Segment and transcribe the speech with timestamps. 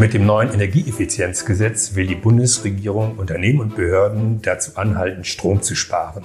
[0.00, 6.24] Mit dem neuen Energieeffizienzgesetz will die Bundesregierung Unternehmen und Behörden dazu anhalten, Strom zu sparen.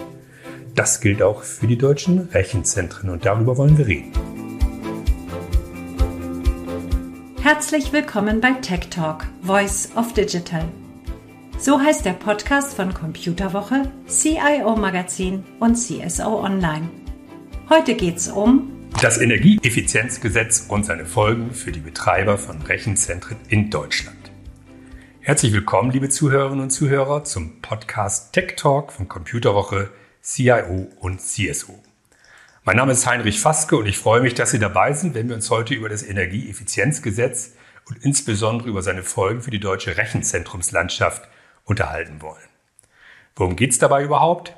[0.76, 4.14] Das gilt auch für die deutschen Rechenzentren und darüber wollen wir reden.
[7.42, 10.64] Herzlich willkommen bei Tech Talk, Voice of Digital.
[11.58, 16.88] So heißt der Podcast von Computerwoche, CIO Magazin und CSO Online.
[17.70, 24.32] Heute geht's um das Energieeffizienzgesetz und seine Folgen für die Betreiber von Rechenzentren in Deutschland.
[25.20, 29.90] Herzlich willkommen, liebe Zuhörerinnen und Zuhörer, zum Podcast Tech Talk von Computerwoche,
[30.24, 31.78] CIO und CSO.
[32.64, 35.36] Mein Name ist Heinrich Faske und ich freue mich, dass Sie dabei sind, wenn wir
[35.36, 37.54] uns heute über das Energieeffizienzgesetz
[37.90, 41.28] und insbesondere über seine Folgen für die deutsche Rechenzentrumslandschaft
[41.66, 42.48] unterhalten wollen.
[43.36, 44.56] Worum geht es dabei überhaupt?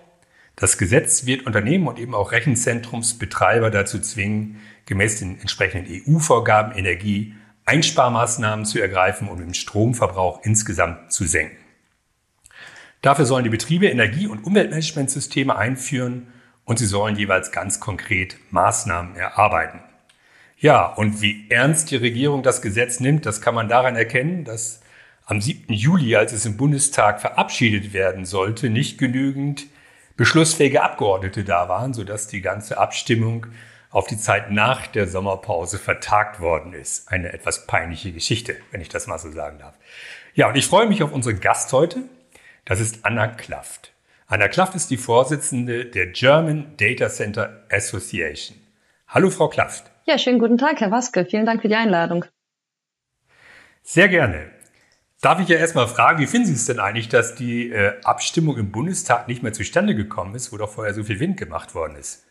[0.60, 7.36] Das Gesetz wird Unternehmen und eben auch Rechenzentrumsbetreiber dazu zwingen, gemäß den entsprechenden EU-Vorgaben Energie
[7.66, 11.58] Einsparmaßnahmen zu ergreifen, um den Stromverbrauch insgesamt zu senken.
[13.04, 16.34] Dafür sollen die Betriebe Energie- und Umweltmanagementsysteme einführen
[16.66, 19.80] und sie sollen jeweils ganz konkret Maßnahmen erarbeiten.
[20.58, 24.82] Ja, und wie ernst die Regierung das Gesetz nimmt, das kann man daran erkennen, dass
[25.24, 25.72] am 7.
[25.72, 29.68] Juli, als es im Bundestag verabschiedet werden sollte, nicht genügend
[30.18, 33.48] beschlussfähige Abgeordnete da waren, sodass die ganze Abstimmung
[33.90, 37.10] auf die Zeit nach der Sommerpause vertagt worden ist.
[37.10, 39.76] Eine etwas peinliche Geschichte, wenn ich das mal so sagen darf.
[40.34, 42.02] Ja, und ich freue mich auf unseren Gast heute.
[42.66, 43.94] Das ist Anna Klaft.
[44.28, 48.58] Anna Klaft ist die Vorsitzende der German Data Center Association.
[49.08, 49.90] Hallo, Frau Klaft.
[50.06, 51.26] Ja, schönen guten Tag, Herr Waske.
[51.26, 52.26] Vielen Dank für die Einladung.
[53.84, 54.52] Sehr gerne.
[55.22, 58.58] Darf ich ja erstmal fragen, wie finden Sie es denn eigentlich, dass die äh, Abstimmung
[58.58, 61.96] im Bundestag nicht mehr zustande gekommen ist, wo doch vorher so viel Wind gemacht worden
[61.96, 62.24] ist?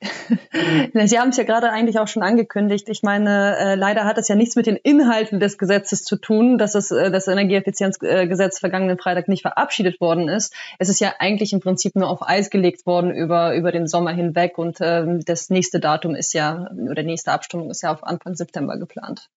[0.94, 2.88] Sie haben es ja gerade eigentlich auch schon angekündigt.
[2.88, 6.56] Ich meine, äh, leider hat es ja nichts mit den Inhalten des Gesetzes zu tun,
[6.56, 10.54] dass es, äh, das Energieeffizienzgesetz vergangenen Freitag nicht verabschiedet worden ist.
[10.78, 14.12] Es ist ja eigentlich im Prinzip nur auf Eis gelegt worden über, über den Sommer
[14.12, 18.34] hinweg und ähm, das nächste Datum ist ja, oder nächste Abstimmung ist ja auf Anfang
[18.36, 19.28] September geplant.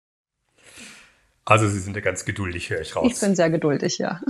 [1.45, 3.11] Also Sie sind ja ganz geduldig, höre ich raus.
[3.11, 4.21] Ich bin sehr geduldig, ja.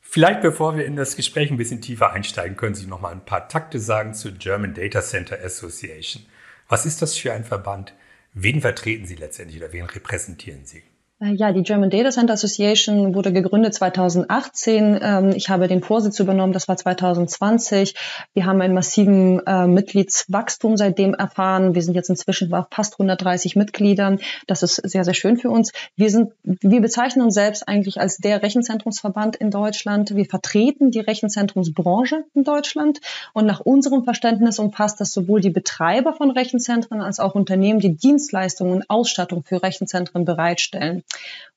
[0.00, 3.24] Vielleicht bevor wir in das Gespräch ein bisschen tiefer einsteigen, können Sie noch mal ein
[3.24, 6.24] paar Takte sagen zur German Data Center Association.
[6.68, 7.92] Was ist das für ein Verband?
[8.32, 10.82] Wen vertreten Sie letztendlich oder wen repräsentieren Sie?
[11.18, 14.98] Äh, ja, die German Data Center Association wurde gegründet 2018.
[15.00, 17.94] Ähm, ich habe den Vorsitz übernommen, das war 2020.
[18.34, 21.74] Wir haben einen massiven äh, Mitgliedswachstum seitdem erfahren.
[21.74, 24.18] Wir sind jetzt inzwischen bei fast 130 Mitgliedern.
[24.46, 25.72] Das ist sehr, sehr schön für uns.
[25.96, 30.14] Wir sind, wir bezeichnen uns selbst eigentlich als der Rechenzentrumsverband in Deutschland.
[30.14, 33.00] Wir vertreten die Rechenzentrumsbranche in Deutschland.
[33.32, 37.96] Und nach unserem Verständnis umfasst das sowohl die Betreiber von Rechenzentren als auch Unternehmen, die
[37.96, 41.04] Dienstleistungen und Ausstattung für Rechenzentren bereitstellen.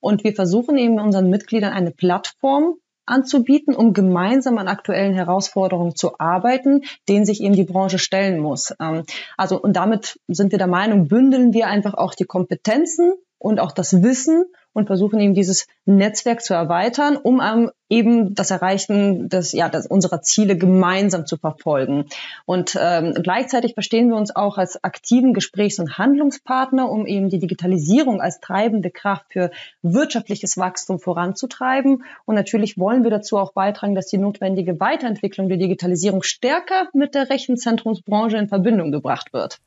[0.00, 6.18] Und wir versuchen eben unseren Mitgliedern eine Plattform anzubieten, um gemeinsam an aktuellen Herausforderungen zu
[6.18, 8.72] arbeiten, denen sich eben die Branche stellen muss.
[8.80, 9.04] Ähm,
[9.36, 13.72] also, und damit sind wir der Meinung, bündeln wir einfach auch die Kompetenzen und auch
[13.72, 17.40] das Wissen und versuchen eben dieses Netzwerk zu erweitern, um
[17.88, 22.06] eben das Erreichen des, ja, des, unserer Ziele gemeinsam zu verfolgen.
[22.46, 27.40] Und ähm, gleichzeitig verstehen wir uns auch als aktiven Gesprächs- und Handlungspartner, um eben die
[27.40, 29.50] Digitalisierung als treibende Kraft für
[29.82, 32.04] wirtschaftliches Wachstum voranzutreiben.
[32.24, 37.14] Und natürlich wollen wir dazu auch beitragen, dass die notwendige Weiterentwicklung der Digitalisierung stärker mit
[37.14, 39.58] der Rechenzentrumsbranche in Verbindung gebracht wird.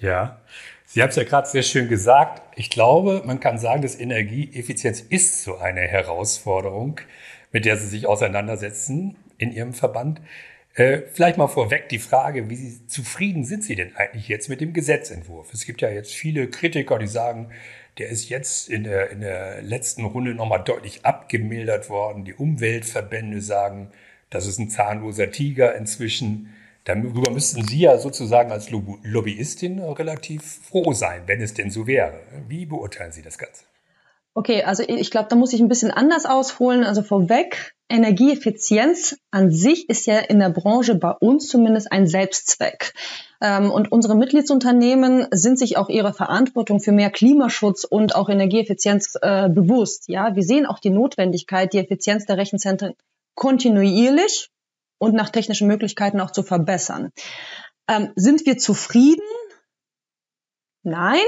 [0.00, 0.38] Ja,
[0.92, 2.42] Sie haben es ja gerade sehr schön gesagt.
[2.56, 7.00] Ich glaube, man kann sagen, dass Energieeffizienz ist so eine Herausforderung,
[7.52, 10.20] mit der Sie sich auseinandersetzen in Ihrem Verband.
[10.74, 14.72] Äh, vielleicht mal vorweg die Frage, wie zufrieden sind Sie denn eigentlich jetzt mit dem
[14.72, 15.54] Gesetzentwurf?
[15.54, 17.52] Es gibt ja jetzt viele Kritiker, die sagen,
[17.98, 22.24] der ist jetzt in der, in der letzten Runde nochmal deutlich abgemildert worden.
[22.24, 23.92] Die Umweltverbände sagen,
[24.28, 26.52] das ist ein zahnloser Tiger inzwischen.
[26.94, 32.20] Darüber müssten Sie ja sozusagen als Lobbyistin relativ froh sein, wenn es denn so wäre.
[32.48, 33.64] Wie beurteilen Sie das Ganze?
[34.34, 36.84] Okay, also ich glaube, da muss ich ein bisschen anders ausholen.
[36.84, 42.94] Also vorweg, Energieeffizienz an sich ist ja in der Branche bei uns zumindest ein Selbstzweck.
[43.40, 49.16] Ähm, und unsere Mitgliedsunternehmen sind sich auch ihrer Verantwortung für mehr Klimaschutz und auch Energieeffizienz
[49.20, 50.08] äh, bewusst.
[50.08, 52.94] Ja, wir sehen auch die Notwendigkeit, die Effizienz der Rechenzentren
[53.34, 54.50] kontinuierlich
[55.00, 57.10] und nach technischen Möglichkeiten auch zu verbessern.
[57.88, 59.24] Ähm, sind wir zufrieden?
[60.82, 61.24] Nein,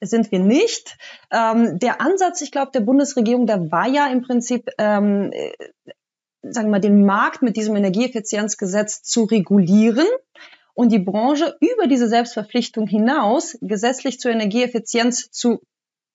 [0.00, 0.98] sind wir nicht.
[1.30, 5.52] Ähm, der Ansatz, ich glaube, der Bundesregierung, der war ja im Prinzip, ähm, äh,
[6.42, 10.06] sagen wir mal, den Markt mit diesem Energieeffizienzgesetz zu regulieren
[10.74, 15.60] und die Branche über diese Selbstverpflichtung hinaus gesetzlich zur Energieeffizienz zu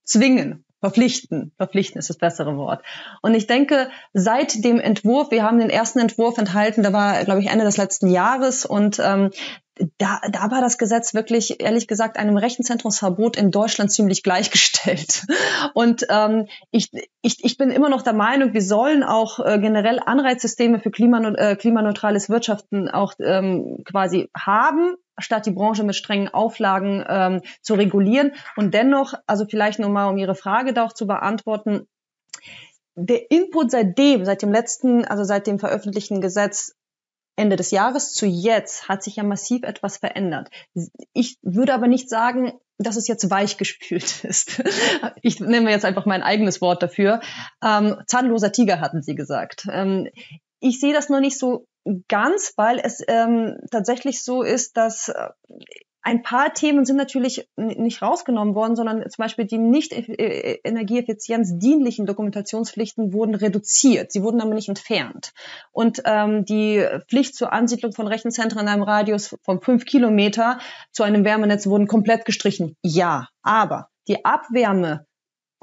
[0.04, 0.66] zwingen.
[0.80, 1.52] Verpflichten.
[1.58, 2.84] Verpflichten ist das bessere Wort.
[3.22, 7.42] Und ich denke, seit dem Entwurf, wir haben den ersten Entwurf enthalten, da war, glaube
[7.42, 9.32] ich, Ende des letzten Jahres und ähm,
[9.98, 15.26] da, da war das Gesetz wirklich, ehrlich gesagt, einem Rechenzentrumsverbot in Deutschland ziemlich gleichgestellt.
[15.74, 16.90] Und ähm, ich,
[17.22, 21.56] ich, ich bin immer noch der Meinung, wir sollen auch äh, generell Anreizsysteme für äh,
[21.56, 28.34] klimaneutrales Wirtschaften auch ähm, quasi haben, statt die Branche mit strengen Auflagen ähm, zu regulieren.
[28.56, 31.88] Und dennoch, also vielleicht nochmal, um Ihre Frage da auch zu beantworten,
[32.96, 36.74] der Input seitdem, seit dem letzten, also seit dem veröffentlichten Gesetz
[37.38, 40.50] Ende des Jahres zu jetzt hat sich ja massiv etwas verändert.
[41.14, 44.64] Ich würde aber nicht sagen, dass es jetzt weichgespült ist.
[45.22, 47.22] Ich nehme jetzt einfach mein eigenes Wort dafür.
[47.64, 49.68] Ähm, zahnloser Tiger hatten Sie gesagt.
[49.72, 50.10] Ähm,
[50.60, 51.68] ich sehe das noch nicht so
[52.08, 55.30] ganz, weil es ähm, tatsächlich so ist, dass äh,
[56.02, 60.60] ein paar Themen sind natürlich nicht rausgenommen worden, sondern zum Beispiel die nicht e-, e-,
[60.64, 64.14] energieeffizienzdienlichen Dokumentationspflichten wurden reduziert.
[64.14, 65.34] Sie wurden aber nicht entfernt.
[65.74, 70.60] Und ähm, die Pflicht zur Ansiedlung von Rechenzentren in einem Radius von fünf Kilometer
[70.94, 72.78] zu einem Wärmenetz wurden komplett gestrichen.
[72.84, 75.06] Ja, aber die Abwärme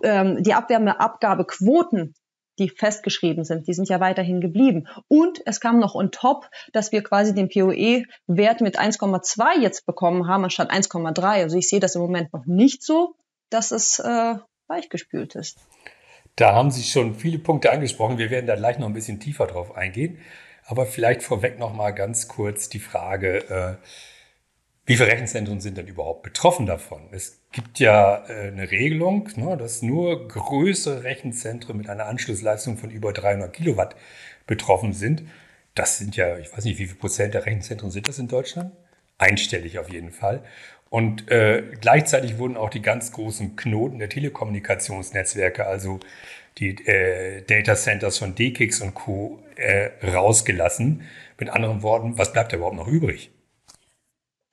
[0.02, 2.14] ähm, die Abwärmeabgabequoten
[2.58, 4.86] die festgeschrieben sind, die sind ja weiterhin geblieben.
[5.08, 10.28] Und es kam noch on top, dass wir quasi den POE-Wert mit 1,2 jetzt bekommen
[10.28, 11.22] haben, anstatt 1,3.
[11.22, 13.14] Also ich sehe das im Moment noch nicht so,
[13.50, 14.34] dass es äh,
[14.68, 15.58] weichgespült ist.
[16.36, 18.18] Da haben Sie schon viele Punkte angesprochen.
[18.18, 20.18] Wir werden da gleich noch ein bisschen tiefer drauf eingehen.
[20.66, 23.86] Aber vielleicht vorweg noch mal ganz kurz die Frage, äh,
[24.86, 27.08] wie viele Rechenzentren sind denn überhaupt betroffen davon?
[27.10, 32.90] Es gibt ja äh, eine Regelung, ne, dass nur größere Rechenzentren mit einer Anschlussleistung von
[32.90, 33.96] über 300 Kilowatt
[34.46, 35.22] betroffen sind.
[35.74, 38.72] Das sind ja, ich weiß nicht, wie viel Prozent der Rechenzentren sind das in Deutschland?
[39.16, 40.44] Einstellig auf jeden Fall.
[40.90, 45.98] Und äh, gleichzeitig wurden auch die ganz großen Knoten der Telekommunikationsnetzwerke, also
[46.58, 49.42] die äh, Data Centers von DKIX und Co.
[49.56, 51.02] Äh, rausgelassen.
[51.38, 53.33] Mit anderen Worten, was bleibt da überhaupt noch übrig?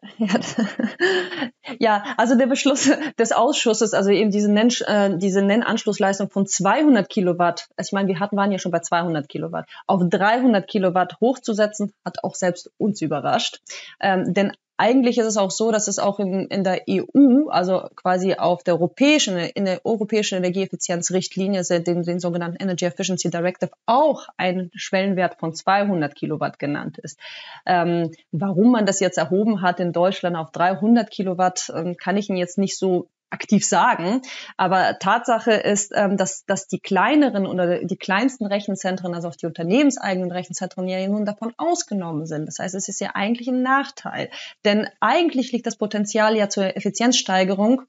[1.80, 7.07] Ja, also der Beschluss des Ausschusses, also eben diese, Nenn, äh, diese Nennanschlussleistung von 200
[7.07, 11.19] Kilowatt, also ich meine, wir hatten, waren ja schon bei 200 Kilowatt, auf 300 Kilowatt
[11.21, 13.62] hochzusetzen, hat auch selbst uns überrascht.
[14.00, 17.88] Ähm, denn eigentlich ist es auch so, dass es auch in, in der EU, also
[17.95, 24.25] quasi auf der europäischen, in der europäischen Energieeffizienzrichtlinie, den, den sogenannten Energy Efficiency Directive, auch
[24.38, 27.19] ein Schwellenwert von 200 Kilowatt genannt ist.
[27.68, 32.30] Ähm, warum man das jetzt erhoben hat in Deutschland auf 300 Kilowatt, ähm, kann ich
[32.30, 34.22] Ihnen jetzt nicht so aktiv sagen.
[34.57, 39.45] Aber Tatsache ist, ähm, dass, dass die kleineren oder die kleinsten Rechenzentren, also auch die
[39.45, 42.45] unternehmenseigenen Rechenzentren, ja nun davon ausgenommen sind.
[42.45, 44.30] Das heißt, es ist ja eigentlich ein Nachteil.
[44.66, 47.83] Denn eigentlich liegt das Potenzial ja zur Effizienzsteigerung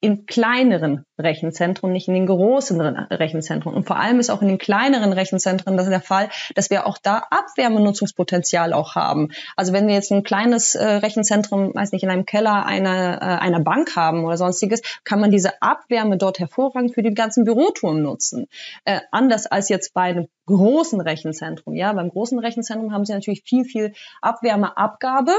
[0.00, 3.74] in kleineren Rechenzentren, nicht in den großen Rechenzentren.
[3.74, 6.96] Und vor allem ist auch in den kleineren Rechenzentren das der Fall, dass wir auch
[6.96, 9.28] da Abwärmenutzungspotenzial auch haben.
[9.56, 13.24] Also wenn wir jetzt ein kleines äh, Rechenzentrum, weiß nicht, in einem Keller einer, äh,
[13.24, 18.00] einer Bank haben oder sonstiges, kann man diese Abwärme dort hervorragend für den ganzen Büroturm
[18.00, 18.46] nutzen.
[18.84, 21.74] Äh, anders als jetzt bei einem großen Rechenzentrum.
[21.74, 23.92] Ja, beim großen Rechenzentrum haben Sie natürlich viel, viel
[24.22, 25.32] Abwärmeabgabe,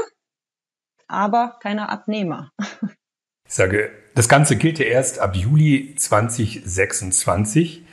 [1.08, 2.52] aber keine Abnehmer.
[3.52, 7.84] Ich sage, das Ganze gilt ja erst ab Juli 2026.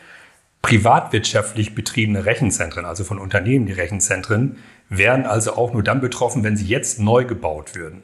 [0.61, 6.55] Privatwirtschaftlich betriebene Rechenzentren, also von Unternehmen die Rechenzentren, wären also auch nur dann betroffen, wenn
[6.55, 8.03] sie jetzt neu gebaut würden.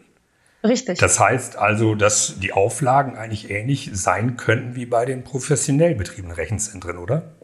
[0.65, 0.99] Richtig.
[0.99, 6.35] Das heißt also, dass die Auflagen eigentlich ähnlich sein könnten wie bei den professionell betriebenen
[6.35, 7.37] Rechenzentren, oder?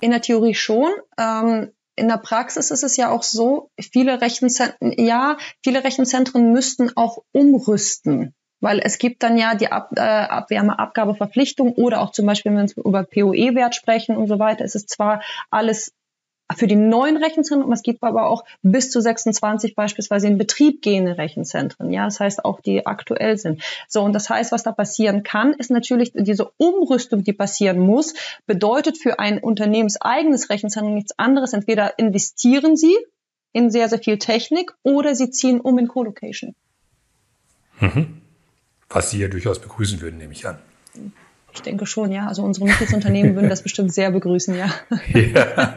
[0.00, 0.90] In der Theorie schon.
[1.18, 6.94] Ähm, in der Praxis ist es ja auch so, viele Rechenzentren, ja, viele Rechenzentren müssten
[6.98, 8.34] auch umrüsten.
[8.60, 12.84] Weil es gibt dann ja die Ab, äh, Abwärmeabgabeverpflichtung oder auch zum Beispiel, wenn wir
[12.84, 15.92] über POE-Wert sprechen und so weiter, ist es zwar alles
[16.56, 21.18] für die neuen Rechenzentren, es gibt aber auch bis zu 26 beispielsweise in Betrieb gehende
[21.18, 21.92] Rechenzentren.
[21.92, 23.62] Ja, das heißt auch die aktuell sind.
[23.86, 28.14] So, und das heißt, was da passieren kann, ist natürlich diese Umrüstung, die passieren muss,
[28.46, 31.52] bedeutet für ein unternehmenseigenes Rechenzentrum nichts anderes.
[31.52, 32.96] Entweder investieren sie
[33.52, 36.54] in sehr, sehr viel Technik oder sie ziehen um in Co-Location.
[37.80, 38.22] Mhm.
[38.88, 40.58] Was Sie ja durchaus begrüßen würden, nehme ich an.
[41.52, 42.26] Ich denke schon, ja.
[42.28, 44.70] Also unsere Mitgliedsunternehmen würden das bestimmt sehr begrüßen, ja.
[45.14, 45.76] ja.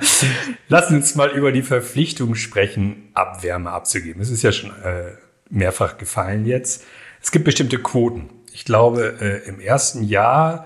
[0.68, 4.22] Lassen uns mal über die Verpflichtung sprechen, Abwärme abzugeben.
[4.22, 5.14] Es ist ja schon äh,
[5.50, 6.84] mehrfach gefallen jetzt.
[7.22, 8.30] Es gibt bestimmte Quoten.
[8.54, 10.66] Ich glaube, äh, im ersten Jahr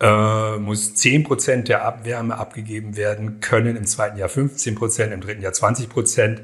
[0.00, 5.20] äh, muss 10 Prozent der Abwärme abgegeben werden können, im zweiten Jahr 15 Prozent, im
[5.20, 6.42] dritten Jahr 20 Prozent.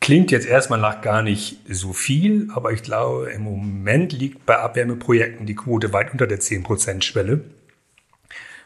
[0.00, 4.58] Klingt jetzt erstmal nach gar nicht so viel, aber ich glaube, im Moment liegt bei
[4.58, 7.44] Abwärmeprojekten die Quote weit unter der 10%-Schwelle.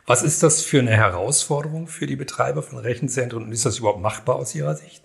[0.07, 4.01] Was ist das für eine Herausforderung für die Betreiber von Rechenzentren und ist das überhaupt
[4.01, 5.03] machbar aus Ihrer Sicht?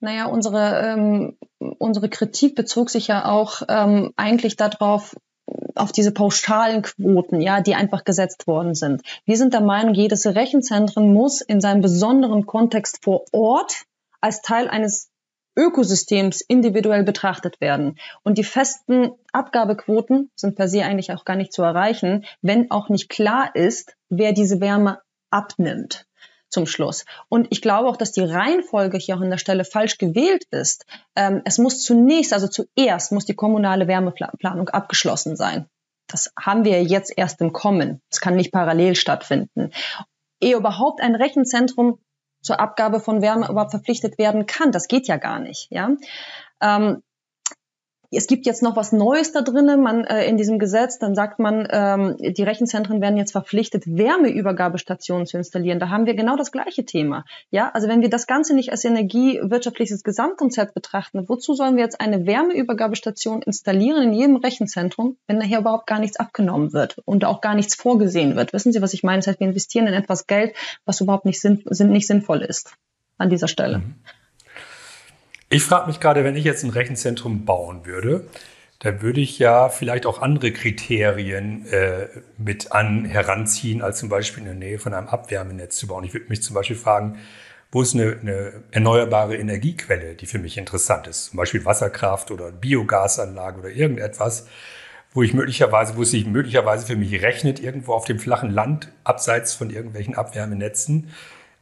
[0.00, 5.16] Naja, unsere, ähm, unsere Kritik bezog sich ja auch ähm, eigentlich darauf,
[5.74, 9.02] auf diese pauschalen Quoten, ja, die einfach gesetzt worden sind.
[9.24, 13.84] Wir sind der Meinung, jedes Rechenzentrum muss in seinem besonderen Kontext vor Ort
[14.20, 15.10] als Teil eines
[15.56, 17.98] Ökosystems individuell betrachtet werden.
[18.22, 22.88] Und die festen Abgabequoten sind per se eigentlich auch gar nicht zu erreichen, wenn auch
[22.88, 26.06] nicht klar ist, wer diese Wärme abnimmt
[26.48, 27.04] zum Schluss.
[27.28, 30.86] Und ich glaube auch, dass die Reihenfolge hier auch an der Stelle falsch gewählt ist.
[31.14, 35.66] Ähm, es muss zunächst, also zuerst muss die kommunale Wärmeplanung abgeschlossen sein.
[36.06, 38.00] Das haben wir jetzt erst im Kommen.
[38.10, 39.72] Es kann nicht parallel stattfinden.
[40.40, 41.98] Ehe überhaupt ein Rechenzentrum
[42.40, 44.72] zur Abgabe von Wärme überhaupt verpflichtet werden kann.
[44.72, 45.68] Das geht ja gar nicht.
[45.70, 45.90] Ja.
[46.60, 47.02] Ähm,
[48.10, 51.38] es gibt jetzt noch was Neues da drinnen, man äh, in diesem Gesetz, dann sagt
[51.38, 55.78] man, ähm, die Rechenzentren werden jetzt verpflichtet, Wärmeübergabestationen zu installieren.
[55.78, 57.24] Da haben wir genau das gleiche Thema.
[57.50, 62.00] Ja, also wenn wir das Ganze nicht als energiewirtschaftliches Gesamtkonzept betrachten, wozu sollen wir jetzt
[62.00, 67.42] eine Wärmeübergabestation installieren in jedem Rechenzentrum, wenn nachher überhaupt gar nichts abgenommen wird und auch
[67.42, 68.54] gar nichts vorgesehen wird?
[68.54, 69.18] Wissen Sie, was ich meine?
[69.18, 70.54] Das heißt, wir investieren in etwas Geld,
[70.86, 72.72] was überhaupt nicht, sinn, nicht sinnvoll ist
[73.18, 73.78] an dieser Stelle.
[73.78, 73.94] Mhm.
[75.50, 78.28] Ich frage mich gerade, wenn ich jetzt ein Rechenzentrum bauen würde,
[78.80, 84.42] dann würde ich ja vielleicht auch andere Kriterien äh, mit an heranziehen, als zum Beispiel
[84.42, 86.04] in der Nähe von einem Abwärmenetz zu bauen.
[86.04, 87.18] Ich würde mich zum Beispiel fragen,
[87.72, 91.30] wo ist eine, eine erneuerbare Energiequelle, die für mich interessant ist?
[91.30, 94.46] Zum Beispiel Wasserkraft oder Biogasanlage oder irgendetwas,
[95.14, 98.92] wo ich möglicherweise, wo es sich möglicherweise für mich rechnet, irgendwo auf dem flachen Land,
[99.02, 101.10] abseits von irgendwelchen Abwärmenetzen,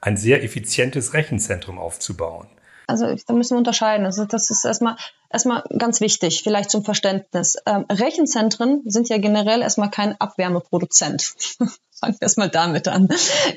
[0.00, 2.48] ein sehr effizientes Rechenzentrum aufzubauen.
[2.86, 4.06] Also da müssen wir unterscheiden.
[4.06, 4.96] Also das ist erstmal
[5.30, 7.56] erstmal ganz wichtig, vielleicht zum Verständnis.
[7.66, 11.22] Ähm, Rechenzentren sind ja generell erstmal kein Abwärmeproduzent.
[11.98, 13.08] Fangen wir erstmal damit an.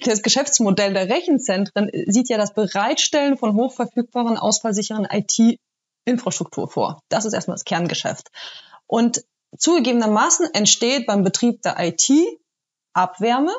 [0.05, 7.01] Das Geschäftsmodell der Rechenzentren sieht ja das Bereitstellen von hochverfügbaren, ausfallsicheren IT-Infrastruktur vor.
[7.09, 8.29] Das ist erstmal das Kerngeschäft.
[8.87, 9.23] Und
[9.57, 12.09] zugegebenermaßen entsteht beim Betrieb der IT
[12.93, 13.53] Abwärme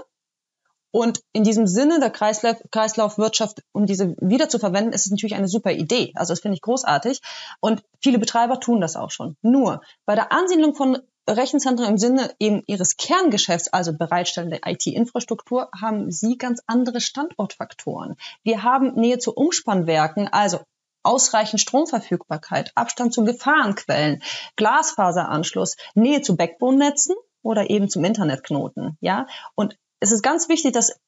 [0.92, 5.34] und in diesem Sinne der Kreislauf, Kreislaufwirtschaft, um diese wieder zu verwenden, ist es natürlich
[5.34, 6.12] eine super Idee.
[6.16, 7.20] Also das finde ich großartig.
[7.60, 9.36] Und viele Betreiber tun das auch schon.
[9.42, 15.68] Nur bei der Ansiedlung von Rechenzentren im Sinne eben ihres Kerngeschäfts, also Bereitstellen der IT-Infrastruktur,
[15.80, 18.16] haben sie ganz andere Standortfaktoren.
[18.42, 20.60] Wir haben Nähe zu Umspannwerken, also
[21.02, 24.22] ausreichend Stromverfügbarkeit, Abstand zu Gefahrenquellen,
[24.56, 29.26] Glasfaseranschluss, Nähe zu Backbone-Netzen oder eben zum Internetknoten, ja.
[29.54, 30.98] Und es ist ganz wichtig, dass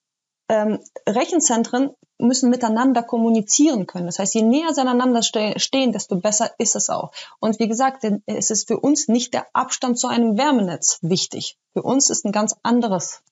[0.48, 4.06] ähm, Rechenzentren müssen miteinander kommunizieren können.
[4.06, 7.12] Das heißt, je näher sie aneinander ste stehen, desto besser ist es auch.
[7.40, 11.58] Und wie gesagt, es ist für uns nicht der Abstand zu einem Wärmenetz wichtig.
[11.72, 13.22] Für uns ist ein ganz anderes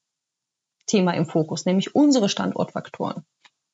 [0.86, 3.24] Thema im Fokus, nämlich unsere Standortfaktoren.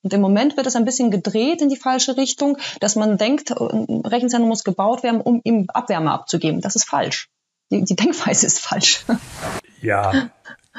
[0.03, 3.51] Und im Moment wird es ein bisschen gedreht in die falsche Richtung, dass man denkt,
[3.51, 6.61] ein Rechenzentrum muss gebaut werden, um ihm Abwärme abzugeben.
[6.61, 7.29] Das ist falsch.
[7.71, 9.05] Die, die Denkweise ist falsch.
[9.83, 10.31] Ja,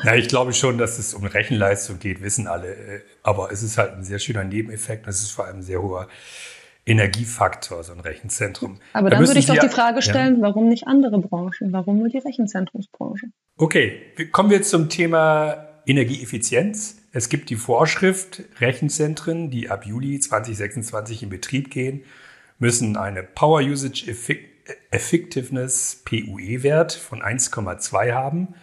[0.03, 3.01] na, ich glaube schon, dass es um Rechenleistung geht, wissen alle.
[3.23, 5.81] Aber es ist halt ein sehr schöner Nebeneffekt und es ist vor allem ein sehr
[5.81, 6.07] hoher
[6.85, 8.79] Energiefaktor, so ein Rechenzentrum.
[8.93, 10.41] Aber dann da würde ich doch die Frage stellen, ja.
[10.41, 11.73] warum nicht andere Branchen?
[11.73, 13.27] Warum nur die Rechenzentrumsbranche?
[13.57, 14.01] Okay,
[14.31, 16.97] kommen wir zum Thema Energieeffizienz.
[17.11, 22.03] Es gibt die Vorschrift, Rechenzentren, die ab Juli 2026 in Betrieb gehen,
[22.59, 24.05] müssen eine Power Usage
[24.91, 28.55] Effectiveness PUE-Wert von 1,2 haben.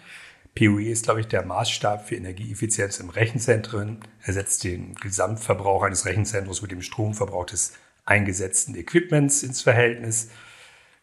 [0.54, 3.99] PUE ist, glaube ich, der Maßstab für Energieeffizienz im Rechenzentrum.
[4.23, 7.73] Er setzt den Gesamtverbrauch eines Rechenzentrums mit dem Stromverbrauch des
[8.04, 10.28] eingesetzten Equipments ins Verhältnis.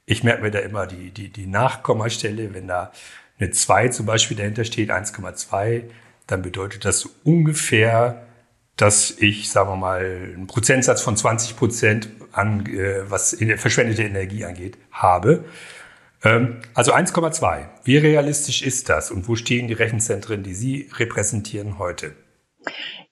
[0.05, 2.53] Ich merke mir da immer die, die, die Nachkommastelle.
[2.53, 2.91] Wenn da
[3.39, 5.83] eine 2 zum Beispiel dahinter steht, 1,2,
[6.27, 8.25] dann bedeutet das so ungefähr,
[8.77, 14.45] dass ich, sagen wir mal, einen Prozentsatz von 20 Prozent an, äh, was verschwendete Energie
[14.45, 15.43] angeht, habe.
[16.23, 17.65] Ähm, also 1,2.
[17.83, 22.15] Wie realistisch ist das und wo stehen die Rechenzentren, die Sie repräsentieren heute?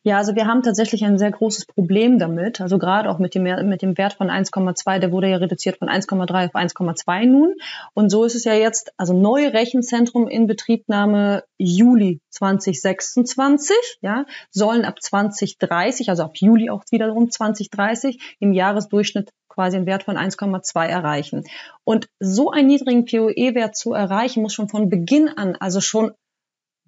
[0.03, 2.61] Ja, also wir haben tatsächlich ein sehr großes Problem damit.
[2.61, 5.89] Also gerade auch mit dem, mit dem Wert von 1,2, der wurde ja reduziert von
[5.89, 7.53] 1,3 auf 1,2 nun.
[7.93, 14.85] Und so ist es ja jetzt, also neue Rechenzentrum in Betriebnahme Juli 2026, ja, sollen
[14.85, 20.85] ab 2030, also ab Juli auch wiederum 2030 im Jahresdurchschnitt quasi einen Wert von 1,2
[20.85, 21.43] erreichen.
[21.83, 26.13] Und so einen niedrigen POE-Wert zu erreichen, muss schon von Beginn an, also schon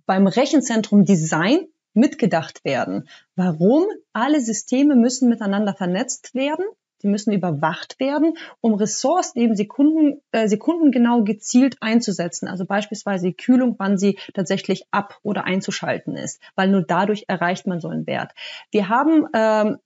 [0.06, 3.07] beim Rechenzentrum Design mitgedacht werden.
[3.36, 3.86] Warum?
[4.13, 6.65] Alle Systeme müssen miteinander vernetzt werden.
[7.03, 12.48] die müssen überwacht werden, um Ressourcen eben Sekunden, äh, sekundengenau gezielt einzusetzen.
[12.48, 17.65] Also beispielsweise die Kühlung, wann sie tatsächlich ab- oder einzuschalten ist, weil nur dadurch erreicht
[17.65, 18.33] man so einen Wert.
[18.69, 19.79] Wir haben ähm,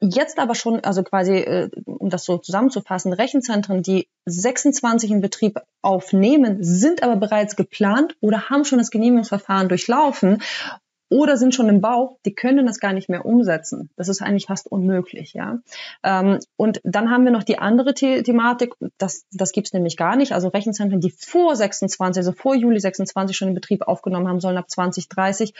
[0.00, 5.58] jetzt aber schon, also quasi, äh, um das so zusammenzufassen, Rechenzentren, die 26 in Betrieb
[5.82, 10.42] aufnehmen, sind aber bereits geplant oder haben schon das Genehmigungsverfahren durchlaufen
[11.10, 13.90] oder sind schon im Bau, die können das gar nicht mehr umsetzen.
[13.96, 15.58] Das ist eigentlich fast unmöglich, ja.
[16.04, 20.16] Ähm, und dann haben wir noch die andere The Thematik, das, das gibt's nämlich gar
[20.16, 20.32] nicht.
[20.32, 24.56] Also Rechenzentren, die vor 26, also vor Juli 26 schon in Betrieb aufgenommen haben, sollen
[24.56, 25.52] ab 2030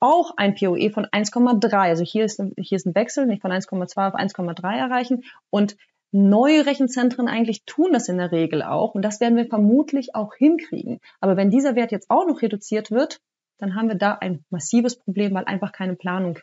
[0.00, 1.74] auch ein POE von 1,3.
[1.76, 5.24] Also hier ist, hier ist ein Wechsel, nicht von 1,2 auf 1,3 erreichen.
[5.50, 5.76] Und
[6.12, 8.94] neue Rechenzentren eigentlich tun das in der Regel auch.
[8.94, 11.00] Und das werden wir vermutlich auch hinkriegen.
[11.20, 13.20] Aber wenn dieser Wert jetzt auch noch reduziert wird,
[13.58, 16.38] dann haben wir da ein massives Problem, weil einfach keine Planung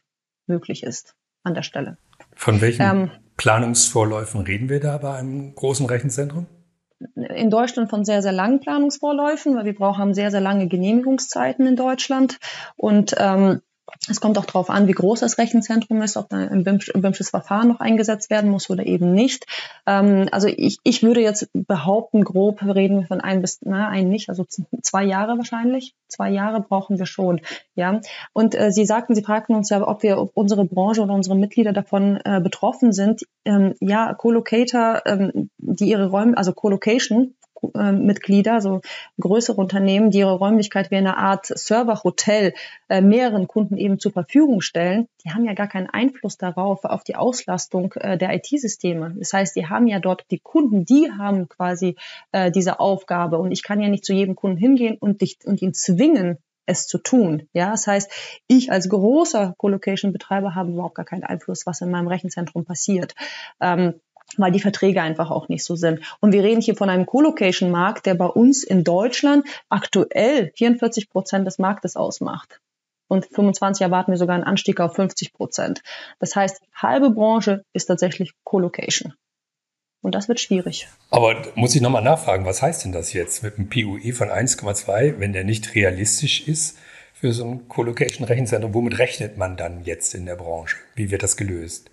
[0.47, 1.97] möglich ist an der Stelle.
[2.35, 6.47] Von welchen ähm, Planungsvorläufen reden wir da bei einem großen Rechenzentrum?
[7.15, 11.67] in Deutschland von sehr, sehr langen Planungsvorläufen, weil wir brauchen haben sehr, sehr lange Genehmigungszeiten
[11.67, 12.39] in Deutschland.
[12.77, 13.61] Und ähm,
[14.07, 17.67] es kommt auch darauf an, wie groß das Rechenzentrum ist, ob da ein BIMsches Verfahren
[17.67, 19.45] noch eingesetzt werden muss oder eben nicht.
[19.85, 24.09] Ähm, also ich, ich würde jetzt behaupten, grob reden wir von ein bis, na, ein
[24.09, 24.45] nicht, also
[24.81, 25.95] zwei Jahre wahrscheinlich.
[26.07, 27.41] Zwei Jahre brauchen wir schon,
[27.75, 27.99] ja.
[28.33, 31.35] Und äh, Sie sagten, Sie fragten uns ja, ob wir, ob unsere Branche oder unsere
[31.35, 33.23] Mitglieder davon äh, betroffen sind.
[33.43, 37.35] Ähm, ja, Colocator, ähm, die ihre Räume, also Colocation,
[37.73, 38.81] Mitglieder, so
[39.19, 42.53] größere Unternehmen, die ihre Räumlichkeit wie eine Art Serverhotel
[42.89, 47.03] äh, mehreren Kunden eben zur Verfügung stellen, die haben ja gar keinen Einfluss darauf, auf
[47.03, 49.15] die Auslastung äh, der IT-Systeme.
[49.17, 51.95] Das heißt, die haben ja dort die Kunden, die haben quasi
[52.31, 55.61] äh, diese Aufgabe und ich kann ja nicht zu jedem Kunden hingehen und, dich, und
[55.61, 57.47] ihn zwingen, es zu tun.
[57.53, 58.11] Ja, das heißt,
[58.47, 63.13] ich als großer Colocation-Betreiber habe überhaupt gar keinen Einfluss, was in meinem Rechenzentrum passiert.
[63.59, 63.95] Ähm,
[64.37, 66.01] weil die Verträge einfach auch nicht so sind.
[66.19, 71.47] Und wir reden hier von einem Colocation-Markt, der bei uns in Deutschland aktuell 44 Prozent
[71.47, 72.59] des Marktes ausmacht.
[73.07, 75.81] Und 25 erwarten wir sogar einen Anstieg auf 50 Prozent.
[76.19, 79.13] Das heißt, halbe Branche ist tatsächlich Colocation.
[80.01, 80.87] Und das wird schwierig.
[81.09, 85.19] Aber muss ich nochmal nachfragen, was heißt denn das jetzt mit einem PUE von 1,2,
[85.19, 86.77] wenn der nicht realistisch ist
[87.13, 88.73] für so ein Colocation-Rechenzentrum?
[88.73, 90.77] Womit rechnet man dann jetzt in der Branche?
[90.95, 91.89] Wie wird das gelöst?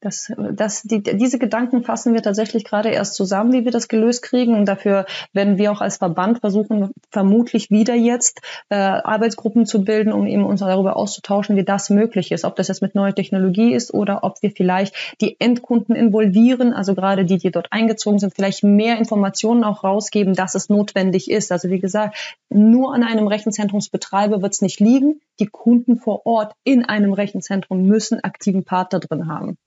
[0.00, 4.22] Das, das, die, diese Gedanken fassen wir tatsächlich gerade erst zusammen, wie wir das gelöst
[4.22, 4.54] kriegen.
[4.54, 10.12] Und dafür werden wir auch als Verband versuchen, vermutlich wieder jetzt äh, Arbeitsgruppen zu bilden,
[10.12, 12.46] um eben uns darüber auszutauschen, wie das möglich ist.
[12.46, 16.94] Ob das jetzt mit neuer Technologie ist oder ob wir vielleicht die Endkunden involvieren, also
[16.94, 21.52] gerade die, die dort eingezogen sind, vielleicht mehr Informationen auch rausgeben, dass es notwendig ist.
[21.52, 25.20] Also wie gesagt, nur an einem Rechenzentrumsbetreiber wird es nicht liegen.
[25.40, 29.58] Die Kunden vor Ort in einem Rechenzentrum müssen aktiven Partner drin haben.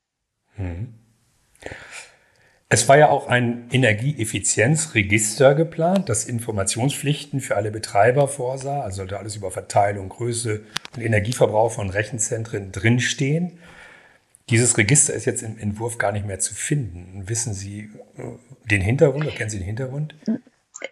[0.58, 0.94] Mhm.
[2.74, 8.82] Es war ja auch ein Energieeffizienzregister geplant, das Informationspflichten für alle Betreiber vorsah.
[8.82, 10.64] Also sollte alles über Verteilung, Größe
[10.96, 13.60] und Energieverbrauch von Rechenzentren drinstehen.
[14.50, 17.24] Dieses Register ist jetzt im Entwurf gar nicht mehr zu finden.
[17.28, 18.24] Wissen Sie äh,
[18.70, 20.16] den Hintergrund oder kennen Sie den Hintergrund?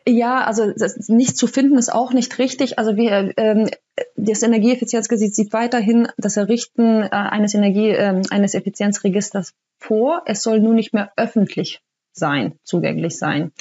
[0.08, 0.72] Ja, also
[1.08, 2.78] nicht zu finden ist auch nicht richtig.
[2.78, 3.70] Also wir, ähm,
[4.16, 10.24] das Energieeffizienzgesetz sieht weiterhin das Errichten äh, eines Energie, äh, eines Effizienzregisters vor.
[10.26, 11.82] Es soll nun nicht mehr öffentlich
[12.14, 13.52] sein, zugänglich sein.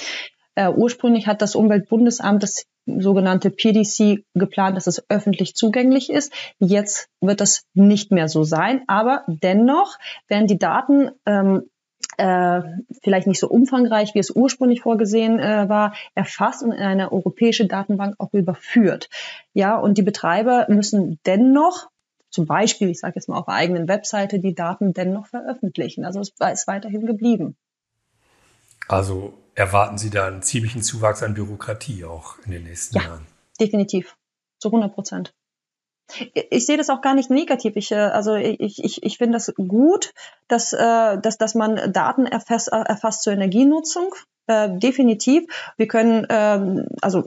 [0.55, 6.33] Äh, ursprünglich hat das Umweltbundesamt das sogenannte PDC geplant, dass es öffentlich zugänglich ist.
[6.59, 11.69] Jetzt wird das nicht mehr so sein, aber dennoch werden die Daten ähm,
[12.17, 12.61] äh,
[13.01, 17.67] vielleicht nicht so umfangreich, wie es ursprünglich vorgesehen äh, war, erfasst und in eine europäische
[17.67, 19.09] Datenbank auch überführt.
[19.53, 21.89] Ja, und die Betreiber müssen dennoch
[22.29, 26.05] zum Beispiel, ich sage jetzt mal auf der eigenen Webseite, die Daten dennoch veröffentlichen.
[26.05, 27.57] Also es ist weiterhin geblieben.
[28.87, 33.27] Also erwarten Sie da einen ziemlichen Zuwachs an Bürokratie auch in den nächsten ja, Jahren?
[33.59, 34.15] Definitiv.
[34.59, 35.33] Zu 100 Prozent.
[36.49, 37.75] Ich sehe das auch gar nicht negativ.
[37.75, 40.13] Ich, äh, also ich, ich, ich finde das gut,
[40.47, 44.13] dass, äh, dass, dass man Daten erfasst, erfasst zur Energienutzung.
[44.47, 45.43] Äh, definitiv.
[45.77, 47.25] Wir können, ähm, also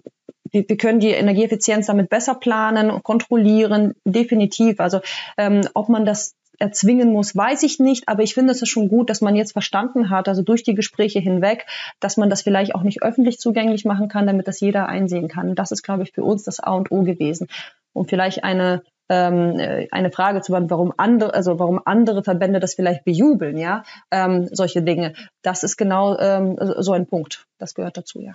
[0.51, 3.95] wir, wir können die Energieeffizienz damit besser planen und kontrollieren.
[4.05, 4.81] Definitiv.
[4.81, 5.01] Also
[5.37, 8.89] ähm, ob man das erzwingen muss, weiß ich nicht, aber ich finde es ist schon
[8.89, 11.67] gut, dass man jetzt verstanden hat, also durch die Gespräche hinweg,
[11.99, 15.57] dass man das vielleicht auch nicht öffentlich zugänglich machen kann, damit das jeder einsehen kann.
[15.57, 17.49] Das ist, glaube ich, für uns das A und O gewesen
[17.95, 22.61] um vielleicht eine ähm, äh, eine Frage zu beantworten, warum andere, also warum andere Verbände
[22.61, 25.15] das vielleicht bejubeln, ja, ähm, solche Dinge.
[25.43, 27.47] Das ist genau ähm, so ein Punkt.
[27.59, 28.35] Das gehört dazu, ja.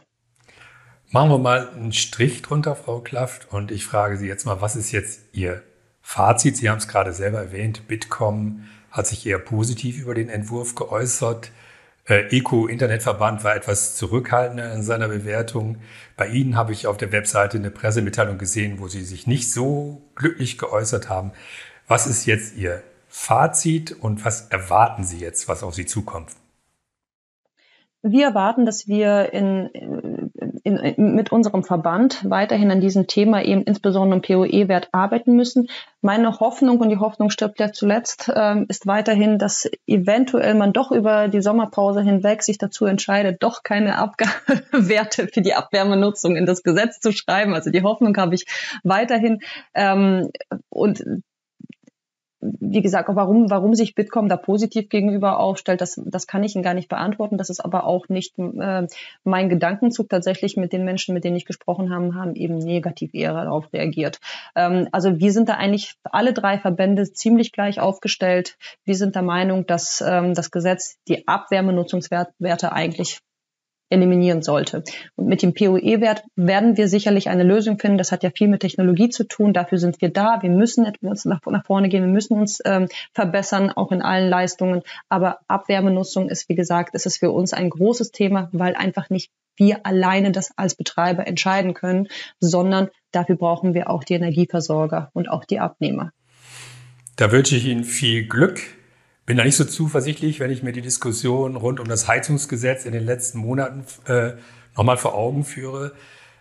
[1.12, 4.76] Machen wir mal einen Strich drunter, Frau Klaft, und ich frage Sie jetzt mal, was
[4.76, 5.63] ist jetzt Ihr
[6.02, 6.56] Fazit?
[6.56, 11.52] Sie haben es gerade selber erwähnt, Bitkom hat sich eher positiv über den Entwurf geäußert.
[12.10, 15.78] Äh, Eco-Internetverband war etwas zurückhaltender in seiner Bewertung.
[16.17, 20.02] Bei Ihnen habe ich auf der Webseite eine Pressemitteilung gesehen, wo Sie sich nicht so
[20.15, 21.32] glücklich geäußert haben.
[21.88, 26.32] Was ist jetzt Ihr Fazit und was erwarten Sie jetzt, was auf Sie zukommt?
[28.02, 29.68] Wir erwarten, dass wir in,
[30.64, 35.68] in, in, mit unserem Verband weiterhin an diesem Thema eben insbesondere im POE-Wert arbeiten müssen.
[36.02, 40.94] Meine Hoffnung, und die Hoffnung stirbt ja zuletzt, ähm, ist weiterhin, dass eventuell man doch
[40.94, 46.64] über die Sommerpause hinweg sich dazu entscheidet, doch keine Abgabewerte für die Abwärmenutzung in das
[46.64, 47.54] Gesetz zu schreiben.
[47.54, 48.46] Also die Hoffnung habe ich
[48.84, 49.40] weiterhin.
[49.74, 50.30] Ähm,
[50.70, 51.04] und
[52.41, 56.63] wie gesagt, warum, warum sich Bitkom da positiv gegenüber aufstellt, das, das kann ich Ihnen
[56.63, 57.38] gar nicht beantworten.
[57.38, 58.88] Das ist aber auch nicht äh,
[59.23, 60.10] mein Gedankenzug.
[60.10, 64.19] Tatsächlich mit den Menschen, mit denen ich gesprochen habe, haben eben negativ eher darauf reagiert.
[64.56, 68.58] Ähm, also wir sind da eigentlich alle drei Verbände ziemlich gleich aufgestellt.
[68.86, 73.19] Wir sind der Meinung, dass ähm, das Gesetz die Abwärmenutzungswerte eigentlich
[73.89, 74.84] eliminieren sollte.
[75.15, 77.97] Und mit dem POE-Wert werden wir sicherlich eine Lösung finden.
[77.97, 79.54] Das hat ja viel mit Technologie zu tun.
[79.54, 80.39] Dafür sind wir da.
[80.41, 82.04] Wir müssen etwas nach, nach vorne gehen.
[82.04, 84.82] Wir müssen uns ähm, verbessern, auch in allen Leistungen.
[85.10, 89.32] Aber Abwärmenutzung ist, wie gesagt, ist es für uns ein großes Thema, weil einfach nicht
[89.58, 92.08] wir alleine das als Betreiber entscheiden können,
[92.39, 96.12] sondern dafür brauchen wir auch die Energieversorger und auch die Abnehmer.
[97.17, 98.62] Da wünsche ich Ihnen viel Glück
[99.30, 102.94] bin da nicht so zuversichtlich, wenn ich mir die Diskussion rund um das Heizungsgesetz in
[102.94, 104.32] den letzten Monaten äh,
[104.76, 105.92] nochmal vor Augen führe,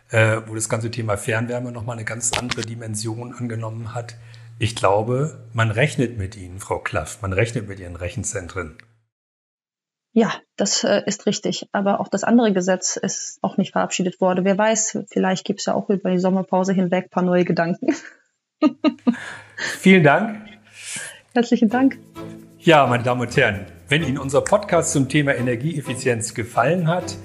[0.09, 4.17] äh, wo das ganze Thema Fernwärme nochmal eine ganz andere Dimension angenommen hat.
[4.59, 8.79] Ich glaube, man rechnet mit Ihnen, Frau Klaff, man rechnet mit Ihren Rechenzentren.
[10.15, 11.69] Ja, das äh, ist richtig.
[11.73, 14.47] Aber auch das andere Gesetz ist auch nicht verabschiedet worden.
[14.47, 17.95] Wer weiß, vielleicht gibt es ja auch über die Sommerpause hinweg ein paar neue Gedanken.
[19.57, 20.41] Vielen Dank.
[21.35, 21.99] Herzlichen Dank.
[22.69, 27.17] Ja, meine Damen und Herren, wenn Ihnen unser Podcast zum Thema Energieeffizienz gefallen hat,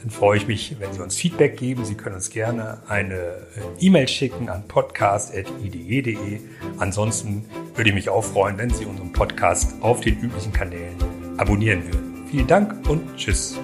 [0.00, 1.84] dann freue ich mich, wenn Sie uns Feedback geben.
[1.84, 3.38] Sie können uns gerne eine äh,
[3.78, 6.40] E-Mail schicken an podcast.ide.de.
[6.78, 7.44] Ansonsten
[7.76, 10.96] würde ich mich auch freuen, wenn Sie unseren Podcast auf den üblichen Kanälen
[11.36, 12.26] abonnieren würden.
[12.28, 13.60] Vielen Dank und tschüss.